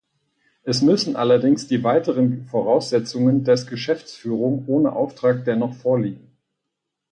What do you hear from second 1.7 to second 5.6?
weiteren Voraussetzungen des Geschäftsführung ohne Auftrag